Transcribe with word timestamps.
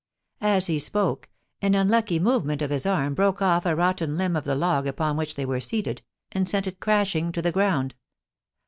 As 0.41 0.65
he 0.65 0.79
spoke, 0.79 1.29
an 1.61 1.75
unlucky 1.75 2.17
movement 2.17 2.63
of 2.63 2.71
his 2.71 2.87
arm 2.87 3.13
broke 3.13 3.39
off 3.39 3.67
a 3.67 3.75
rotten 3.75 4.17
limb 4.17 4.35
of 4.35 4.45
the 4.45 4.55
log 4.55 4.87
upon 4.87 5.15
which 5.15 5.35
they 5.35 5.45
were 5.45 5.59
seated, 5.59 6.01
and 6.31 6.49
sent 6.49 6.65
it 6.65 6.79
crashing 6.79 7.31
to 7.33 7.39
the 7.43 7.51
ground. 7.51 7.93